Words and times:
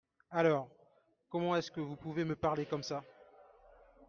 Alors! 0.31 0.67
Comment 1.29 1.55
est-ce 1.55 1.69
que 1.69 1.79
vous 1.79 1.95
pouvez 1.95 2.25
me 2.25 2.35
parlez 2.35 2.65
comme 2.65 2.81
ça? 2.81 3.03